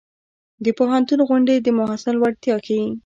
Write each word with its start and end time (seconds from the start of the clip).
د 0.63 0.67
پوهنتون 0.77 1.19
غونډې 1.29 1.55
د 1.59 1.67
محصل 1.79 2.15
وړتیا 2.17 2.55
ښيي. 2.65 2.85